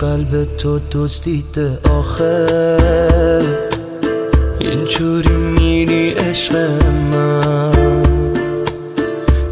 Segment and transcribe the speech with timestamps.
[0.00, 2.46] قلب تو دزدیده آخه
[4.58, 6.56] اینجوری میری عشق
[7.12, 8.02] من.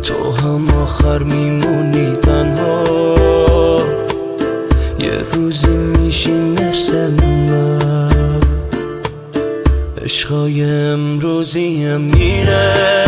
[0.03, 2.85] تو هم آخر میمونی تنها.
[4.99, 8.41] یه روزی میشی مثل من.
[10.03, 13.07] عشقای امروزی هم میره.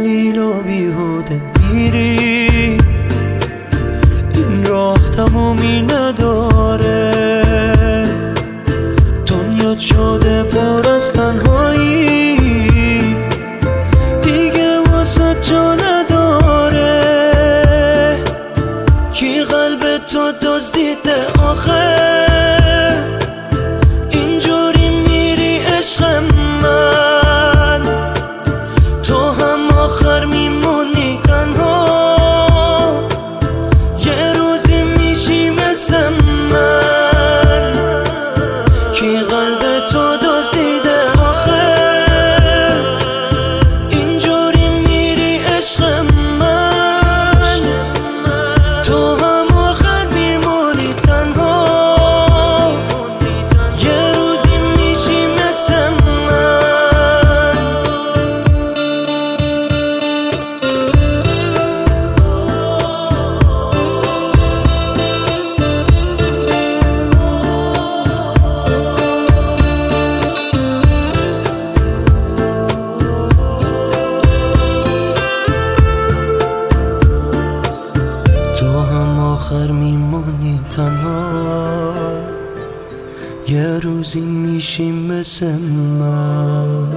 [0.00, 1.40] دلیل و بیهوده
[1.72, 2.78] میری
[4.34, 7.12] این راه تمومی نداره.
[9.26, 10.29] دنیا شده
[79.50, 81.94] آخر میمانی تنها.
[83.48, 86.92] یه روزی میشی مثل من